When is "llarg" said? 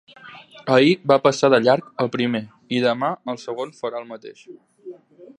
1.65-1.91